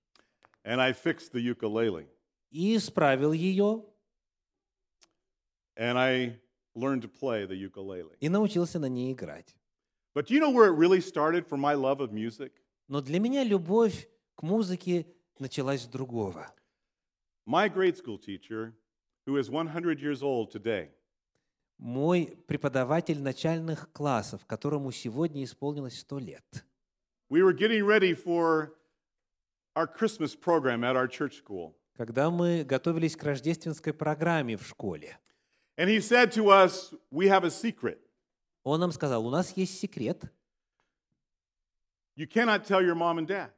[0.64, 2.08] And I fixed the ukulele.
[2.52, 3.84] И исправил ее
[5.78, 6.40] And I
[6.76, 8.16] learned to play the ukulele.
[8.20, 9.56] и научился на ней играть.
[10.16, 12.52] But do you know where it really started for my love of music?
[12.88, 15.06] Но для меня любовь к музыке
[15.40, 16.48] началась с другого.
[17.46, 18.74] My grade school teacher,
[19.26, 20.90] who is 100 years old today,
[21.78, 26.44] Мой преподаватель начальных классов, которому сегодня исполнилось сто лет.
[27.30, 28.74] we were getting ready for
[29.76, 31.76] our Christmas program at our church school.
[31.98, 35.18] Когда мы готовились к рождественской программе в школе,
[35.80, 38.00] And he said to us, We have a secret.
[38.64, 40.24] Он нам сказал, у нас есть секрет.
[42.16, 43.52] You cannot tell your mom and dad.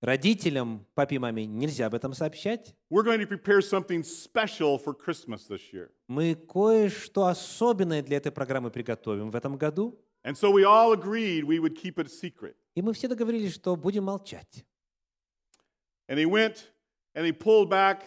[0.00, 2.74] Родителям, папе и маме нельзя об этом сообщать.
[2.90, 5.90] We're going to prepare something special for Christmas this year.
[6.08, 10.00] Мы кое-что особенное для этой программы приготовим в этом году.
[10.24, 12.54] And so we all agreed we would keep it a secret.
[12.74, 14.64] И мы все договорились, что будем молчать.
[16.08, 16.70] And he went
[17.17, 18.03] and he pulled back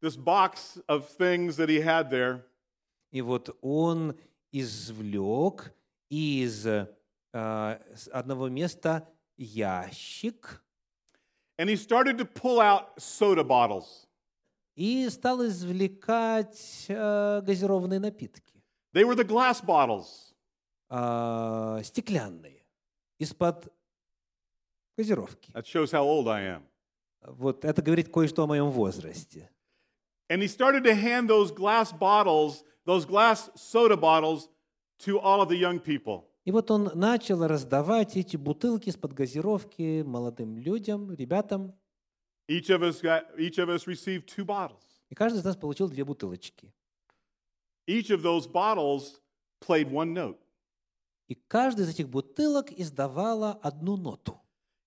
[0.00, 2.44] this box of things that he had there.
[3.10, 4.14] И вот он
[4.52, 5.72] извлек
[6.10, 6.86] из э,
[7.32, 10.62] с одного места ящик
[11.60, 14.06] And he started to pull out soda bottles.
[14.76, 18.62] и стал извлекать э, газированные напитки,
[18.94, 20.32] They were the glass bottles.
[20.90, 22.64] э, стеклянные,
[23.18, 23.72] из-под
[24.96, 25.50] газировки.
[25.52, 26.62] That shows how old I am.
[27.25, 29.49] Вот это говорит кое-что о моем возрасте.
[30.29, 34.49] And he started to hand those glass bottles, those glass soda bottles,
[34.99, 36.25] to all of the young people.
[36.45, 41.73] И вот он начал раздавать эти бутылки из-под газировки молодым людям, ребятам.
[42.49, 44.81] Each of us got each of us received two bottles.
[45.09, 46.73] И каждый из нас получил две бутылочки.
[47.87, 49.21] Each of those bottles
[49.61, 50.37] played one note.
[51.29, 54.39] И каждая из этих бутылок издавала одну ноту.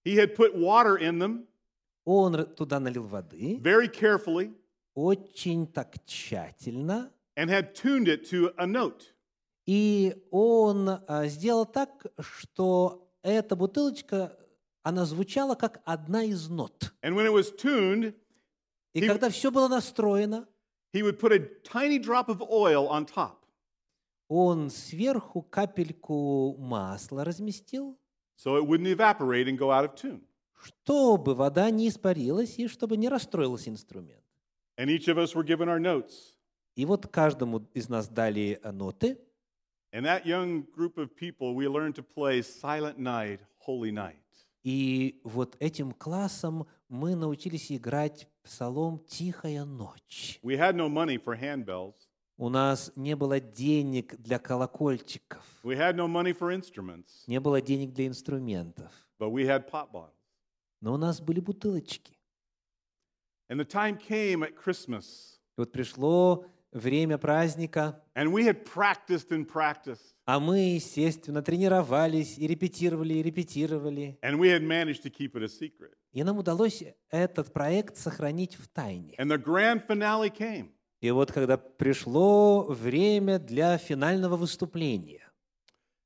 [0.05, 1.47] He had put water in them
[2.07, 4.55] Он туда налил воды, very carefully
[4.95, 9.03] очень так тщательно, and had tuned it to a note.
[9.67, 14.39] и он а, сделал так, что эта бутылочка,
[14.85, 16.95] она звучала как одна из нот.
[17.03, 18.15] And when it was tuned,
[18.95, 20.47] И И- когда все было настроено,
[20.95, 23.39] he would put a tiny drop of oil on top.
[24.29, 27.99] он сверху капельку масла разместил,
[28.37, 30.23] so it wouldn't evaporate and go out of tune.
[30.63, 34.23] Чтобы вода не испарилась и чтобы не расстроился инструмент.
[34.79, 36.35] And each of us were given our notes.
[36.75, 39.19] И вот каждому из нас дали э, ноты,
[39.93, 44.17] And that young group of people, we learned to play Silent Night, Holy Night.
[44.65, 50.39] и вот этим классом мы научились играть псалом «Тихая ночь».
[50.43, 51.95] We had no money for handbells.
[52.37, 57.63] У нас не было денег для колокольчиков, We had no money for instruments, не было
[57.63, 60.11] денег для инструментов, but we had pop bottles.
[60.81, 62.13] Но у нас были бутылочки.
[63.49, 69.31] And the time came at Christmas, И вот пришло время праздника, and we had practiced
[69.31, 74.19] and practiced, а мы, естественно, тренировались и репетировали, и репетировали.
[74.23, 75.93] and we had managed to keep it a secret.
[76.13, 79.15] И нам удалось этот проект сохранить в тайне.
[79.19, 80.71] And the grand finale came.
[81.01, 85.23] И вот когда пришло время для финального выступления,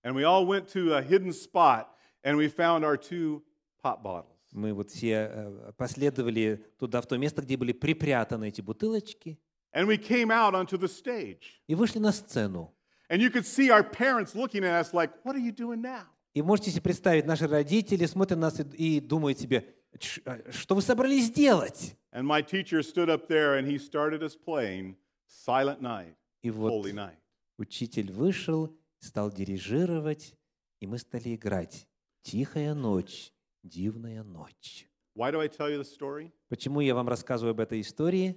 [0.02, 1.88] And we all went to a hidden spot,
[2.24, 3.42] and we found our two
[3.82, 4.36] pop bottles.
[4.50, 9.38] Мы вот все э, последовали туда, в то место, где были припрятаны эти бутылочки,
[9.72, 11.42] And we came out onto the stage.
[11.68, 12.74] и вышли на сцену.
[13.08, 16.04] And you could see our parents looking at us like, What are you doing now?
[16.34, 19.66] И можете себе представить, наши родители смотрят на нас и, думают себе,
[19.98, 21.96] «Ч- а что вы собрались делать?
[22.12, 24.96] And my teacher stood up there and he started us playing
[25.28, 27.16] Silent Night, И вот Holy Night.
[27.58, 30.34] учитель вышел, стал дирижировать,
[30.80, 31.88] и мы стали играть.
[32.22, 34.88] Тихая ночь, дивная ночь.
[35.16, 36.32] Why do I tell you the story?
[36.48, 38.36] Почему я вам рассказываю об этой истории?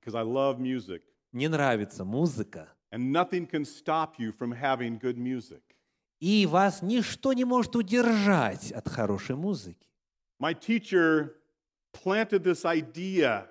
[0.00, 1.02] Because I love music.
[1.32, 5.62] Мне нравится музыка, And nothing can stop you from having good music.
[6.20, 9.88] и вас ничто не может удержать от хорошей музыки.
[10.40, 11.34] My teacher
[11.92, 13.46] planted this idea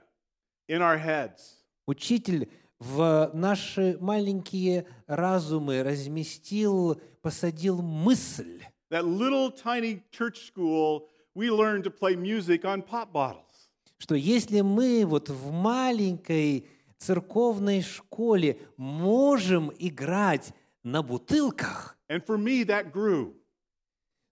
[0.68, 1.58] in our heads.
[1.86, 11.86] Учитель в наши маленькие разумы разместил, посадил мысль, That little tiny church school, we learned
[11.86, 13.70] to play music on pop bottles.
[13.98, 22.66] что если мы вот в маленькой церковной школе можем играть на бутылках, And for me,
[22.66, 23.34] that grew.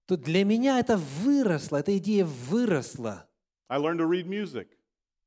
[0.08, 3.30] то для меня это выросло, эта идея выросла.
[3.70, 4.68] I learned to read music.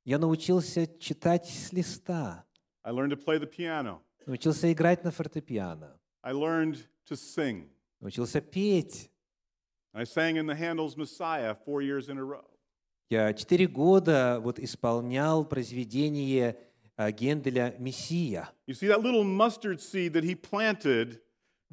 [0.05, 2.45] Я научился читать с листа,
[2.83, 4.01] I learned to play the piano.
[4.27, 7.71] научился играть на фортепиано, I learned to sing.
[8.01, 9.09] научился петь.
[9.95, 12.45] I sang in the Handel's Messiah four years in a row.
[13.11, 16.57] Я четыре года вот исполнял произведение
[16.97, 18.49] а, Генделя «Мессия».
[18.67, 21.21] You see, that little mustard seed that he planted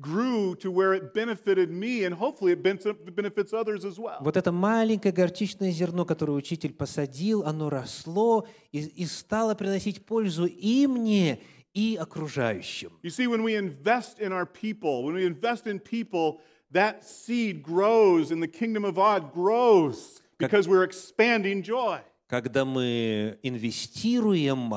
[0.01, 2.79] grew to where it benefited me, and hopefully it ben-
[3.15, 4.17] benefits others as well.
[4.19, 10.45] Вот это маленькое горчичное зерно, которое учитель посадил, оно росло и, и стало приносить пользу
[10.45, 11.39] и мне,
[11.73, 12.91] и окружающим.
[13.01, 16.41] You see, when we invest in our people, when we invest in people,
[16.71, 22.01] that seed grows and the kingdom of God grows because we're expanding joy.
[22.27, 24.71] Когда мы инвестируем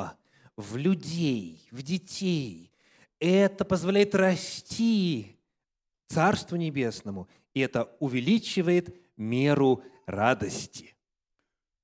[0.57, 2.71] в людей, в детей,
[3.21, 5.37] это позволяет расти
[6.09, 10.95] Царству Небесному, и это увеличивает меру радости.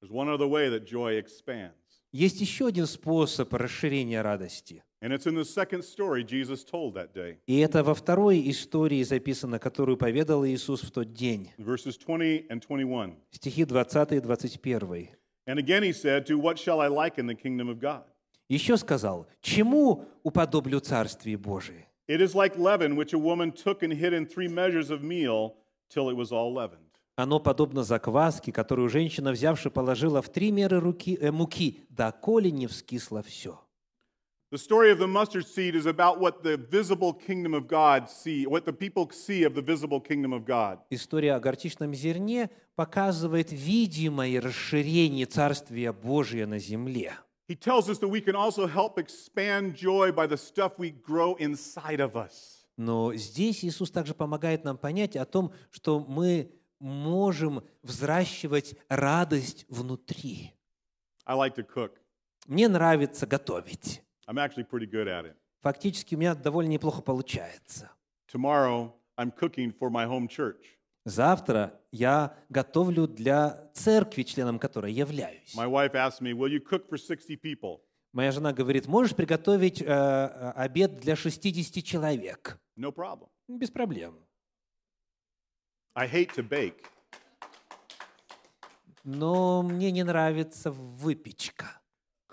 [0.00, 1.77] There's one other way that joy expands.
[2.12, 4.82] Есть еще один способ расширения радости.
[5.00, 7.38] And it's in the second story Jesus told that day.
[7.46, 11.50] И это во второй истории записано, которую поведал Иисус в тот день.
[11.58, 13.16] Verses 20 and 21.
[13.30, 15.08] Стихи 20 и 21.
[15.46, 18.04] And again he said, To what shall I liken the kingdom of God?
[18.48, 21.86] Еще сказал, чему уподоблю Царствие Божие?
[22.08, 25.56] It is like leaven, which a woman took and hid in three measures of meal
[25.90, 26.87] till it was all leavened.
[27.18, 32.68] Оно подобно закваске, которую женщина, взявши, положила в три меры руки, э, муки, доколе не
[32.68, 33.58] вскисло все.
[34.52, 38.46] The story of the mustard seed is about what the visible kingdom of God see,
[38.46, 40.78] what the people see of the visible kingdom of God.
[40.90, 47.14] История о горчичном зерне показывает видимое расширение Царствия Божия на земле.
[47.48, 51.36] He tells us that we can also help expand joy by the stuff we grow
[51.40, 52.64] inside of us.
[52.76, 60.54] Но здесь Иисус также помогает нам понять о том, что мы можем взращивать радость внутри.
[61.26, 61.92] I like to cook.
[62.46, 64.02] Мне нравится готовить.
[64.26, 65.34] I'm actually pretty good at it.
[65.60, 67.90] Фактически у меня довольно неплохо получается.
[68.32, 70.78] Tomorrow, I'm cooking for my home church.
[71.04, 75.54] Завтра я готовлю для церкви, членом которой являюсь.
[75.56, 77.80] My wife asked me, Will you cook for 60 people?
[78.12, 82.58] Моя жена говорит, можешь приготовить э, э, обед для 60 человек?
[82.76, 83.28] No problem.
[83.48, 84.18] Без проблем.
[85.98, 86.84] I hate to bake.
[89.04, 91.80] Но мне не нравится выпечка.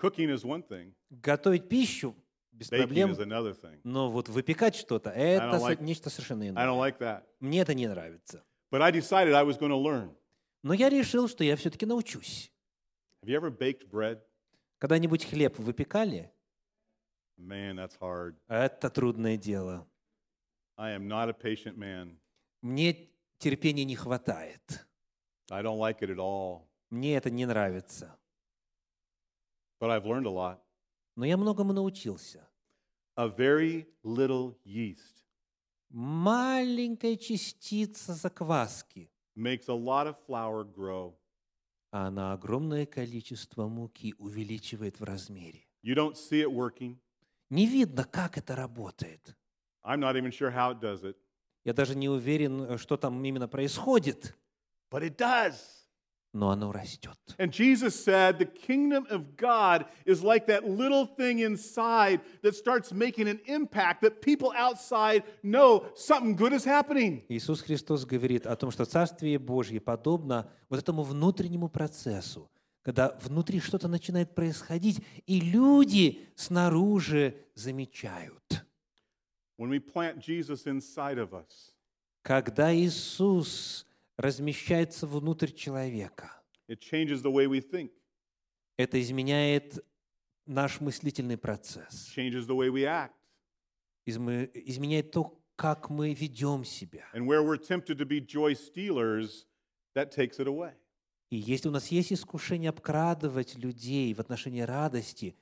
[0.00, 2.14] Cooking is one thing, Готовить пищу
[2.52, 3.80] без baking проблем, is another thing.
[3.82, 6.66] но вот выпекать что-то– это like- нечто совершенно I иное.
[6.66, 7.24] don't like that.
[7.40, 8.44] Мне это не нравится.
[8.70, 10.14] But I decided I was going to learn.
[10.62, 12.52] Но я решил, что я все-таки научусь.
[13.24, 14.20] Have you ever baked bread?
[14.78, 16.30] Когда-нибудь хлеб выпекали?
[17.38, 18.36] Man, that's hard.
[18.48, 19.88] Это трудное дело.
[20.76, 22.18] I am not a patient man.
[22.62, 23.08] Мне
[23.38, 24.86] терпения не хватает.
[25.50, 26.66] I don't like it at all.
[26.90, 28.18] Мне это не нравится.
[29.80, 30.58] But I've learned a lot.
[31.16, 32.48] Но я многому научился.
[33.16, 35.22] A very little yeast
[35.90, 41.14] Маленькая частица закваски, makes a lot of flour grow.
[41.92, 45.64] а она огромное количество муки увеличивает в размере.
[45.82, 46.98] You don't see it working.
[47.48, 49.36] Не видно, как это работает.
[49.84, 51.16] I'm not even sure how it does it.
[51.66, 54.34] Я даже не уверен, что там именно происходит,
[54.88, 55.54] But it does.
[56.32, 57.16] но оно растет.
[57.38, 62.92] And Jesus said, The kingdom of God is like that little thing inside that starts
[62.92, 67.24] making an impact that people outside know something good is happening.
[67.28, 72.48] Иисус Христос говорит о том, что Царствие Божье подобно вот этому внутреннему процессу,
[72.82, 78.44] когда внутри что-то начинает происходить, и люди снаружи замечают.
[78.52, 79.45] When we plant Jesus inside of us,
[82.22, 83.86] Когда Иисус
[84.16, 86.32] размещается внутрь человека,
[86.68, 87.90] it changes the way we think,
[88.76, 89.84] это изменяет
[90.46, 93.12] наш мыслительный процесс, changes the way we act.
[94.06, 97.06] изме- изменяет то, как мы ведем себя.
[97.14, 99.46] And where we're tempted to be joy stealers,
[99.94, 100.74] that takes it away.
[101.30, 105.34] И если у нас есть искушение обкрадывать людей в отношении радости,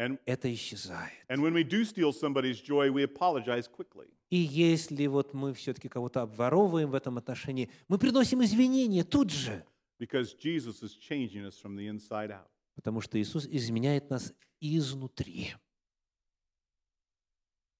[0.00, 1.12] And, это исчезает.
[1.28, 4.08] and when we do steal somebody's joy, we apologize quickly.
[4.30, 9.62] И если вот мы все-таки кого-то обворовываем в этом отношении, мы приносим извинения тут же,
[9.98, 12.48] because Jesus is changing us from the inside out.
[12.76, 15.52] потому что Иисус изменяет нас изнутри.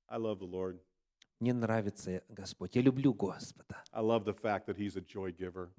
[0.09, 0.79] I love the Lord.
[1.41, 3.83] Мне нравится Господь, я люблю Господа.
[3.93, 5.71] I love the fact that He's a joy giver.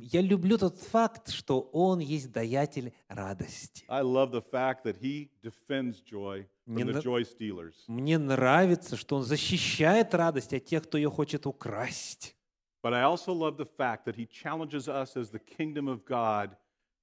[0.00, 3.84] Я люблю тот факт, что Он есть даятель радости.
[3.88, 7.74] I love the fact that He defends joy Не from the на- joy stealers.
[7.88, 12.34] Мне нравится, что Он защищает радость от тех, кто ее хочет украсть.
[12.82, 16.56] But I also love the fact that He challenges us as the kingdom of God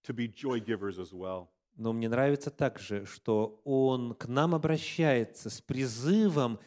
[0.08, 1.50] to be joy givers as well.
[1.76, 6.60] Но мне нравится также, что Он к нам обращается с призывом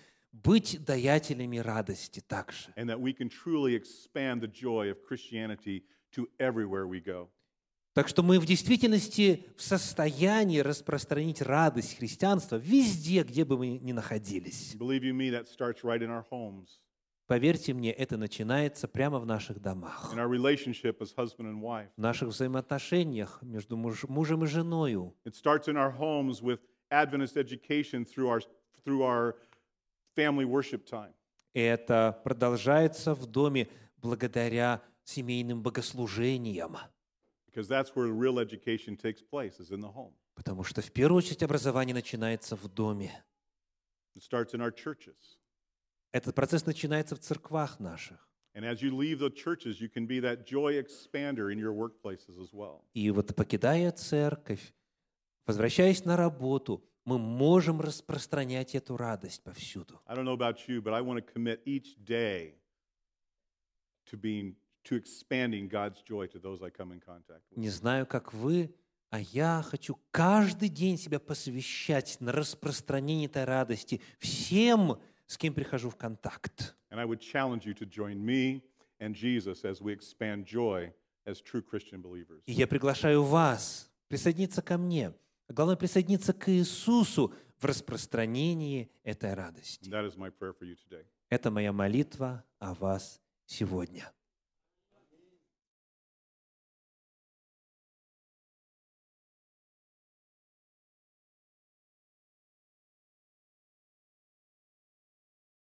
[0.43, 2.73] быть даятелями радости также.
[2.77, 5.85] And that we can truly expand the joy of Christianity
[6.15, 7.29] to everywhere we go.
[7.95, 13.93] Так что мы в действительности в состоянии распространить радость христианства везде, где бы мы ни
[13.93, 14.77] находились.
[17.27, 20.17] Поверьте мне, это начинается прямо в наших домах, в
[21.97, 25.15] наших взаимоотношениях между муж- мужем и женою.
[25.25, 26.61] It starts in our homes with
[26.91, 28.43] Adventist education through our,
[28.85, 29.37] through our
[30.17, 31.13] family worship time.
[31.55, 36.77] Это продолжается в доме благодаря семейным богослужениям,
[37.49, 40.13] Because that's where real education takes place, is in the home.
[40.35, 43.25] потому что в первую очередь образование начинается в доме.
[44.17, 45.39] It starts in our churches.
[46.13, 48.19] Этот процесс начинается в церквах наших.
[48.55, 52.39] And as you leave the churches, you can be that joy expander in your workplaces
[52.39, 52.83] as well.
[52.95, 54.73] И вот покидая церковь,
[55.47, 60.01] возвращаясь на работу, мы можем распространять эту радость повсюду.
[60.07, 62.57] I don't know about you, but I want to commit each day
[64.11, 67.59] to being to expanding God's joy to those I come in contact with.
[67.59, 68.75] Не знаю, как вы,
[69.11, 75.91] а я хочу каждый день себя посвящать на распространение этой радости всем, с кем прихожу
[75.91, 76.77] в контакт.
[76.91, 78.63] And I would challenge you to join me
[79.01, 80.93] and Jesus as we expand joy
[81.25, 82.43] as true Christian believers.
[82.47, 85.13] И я приглашаю вас присоединиться ко мне, а
[85.49, 89.89] главное присоединиться к Иисусу в распространении этой радости.
[91.29, 94.13] Это моя молитва о вас сегодня.